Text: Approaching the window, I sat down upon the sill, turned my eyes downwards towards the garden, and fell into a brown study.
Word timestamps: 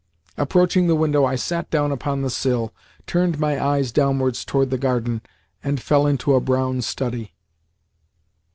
Approaching 0.35 0.87
the 0.87 0.95
window, 0.95 1.25
I 1.25 1.35
sat 1.35 1.69
down 1.69 1.91
upon 1.91 2.23
the 2.23 2.31
sill, 2.31 2.73
turned 3.05 3.39
my 3.39 3.63
eyes 3.63 3.91
downwards 3.91 4.43
towards 4.43 4.71
the 4.71 4.79
garden, 4.79 5.21
and 5.63 5.79
fell 5.79 6.07
into 6.07 6.33
a 6.33 6.41
brown 6.41 6.81
study. 6.81 7.35